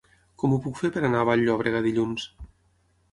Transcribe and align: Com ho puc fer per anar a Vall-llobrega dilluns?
Com 0.43 0.53
ho 0.53 0.57
puc 0.67 0.79
fer 0.79 0.89
per 0.95 1.03
anar 1.09 1.19
a 1.23 1.27
Vall-llobrega 1.29 1.81
dilluns? 1.89 2.25